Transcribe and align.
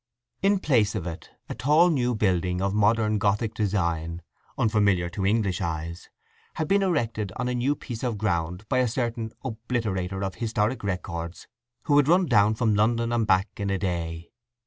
In 0.41 0.57
place 0.57 0.95
of 0.95 1.05
it 1.05 1.29
a 1.47 1.53
tall 1.53 1.91
new 1.91 2.15
building 2.15 2.59
of 2.59 2.73
modern 2.73 3.19
Gothic 3.19 3.53
design, 3.53 4.23
unfamiliar 4.57 5.11
to 5.11 5.27
English 5.27 5.61
eyes, 5.61 6.09
had 6.55 6.67
been 6.67 6.81
erected 6.81 7.31
on 7.35 7.47
a 7.47 7.53
new 7.53 7.75
piece 7.75 8.01
of 8.01 8.17
ground 8.17 8.65
by 8.67 8.79
a 8.79 8.87
certain 8.87 9.31
obliterator 9.45 10.25
of 10.25 10.33
historic 10.41 10.83
records 10.83 11.47
who 11.83 11.97
had 11.97 12.07
run 12.07 12.25
down 12.25 12.55
from 12.55 12.73
London 12.73 13.11
and 13.11 13.27
back 13.27 13.49
in 13.57 13.69
a 13.69 13.77
day. 13.77 14.31